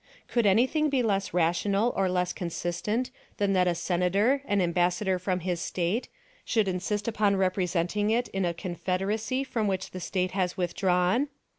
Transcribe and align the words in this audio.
Could 0.27 0.47
anything 0.47 0.89
be 0.89 1.03
less 1.03 1.31
rational 1.31 1.93
or 1.95 2.09
less 2.09 2.33
consistent 2.33 3.11
than 3.37 3.53
that 3.53 3.67
a 3.67 3.75
Senator, 3.75 4.41
an 4.45 4.59
ambassador 4.59 5.19
from 5.19 5.41
his 5.41 5.61
State, 5.61 6.09
should 6.43 6.67
insist 6.67 7.07
upon 7.07 7.35
representing 7.35 8.09
it 8.09 8.27
in 8.29 8.43
a 8.43 8.51
confederacy 8.51 9.43
from 9.43 9.67
which 9.67 9.91
the 9.91 9.99
State 9.99 10.31
has 10.31 10.57
withdrawn? 10.57 11.27